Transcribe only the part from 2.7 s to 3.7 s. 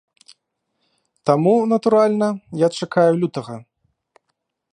чакаю лютага.